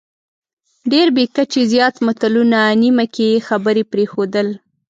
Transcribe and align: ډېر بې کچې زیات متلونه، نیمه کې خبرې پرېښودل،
ډېر 0.91 1.07
بې 1.15 1.25
کچې 1.35 1.61
زیات 1.73 1.95
متلونه، 2.05 2.59
نیمه 2.81 3.05
کې 3.15 3.43
خبرې 3.47 3.83
پرېښودل، 3.91 4.47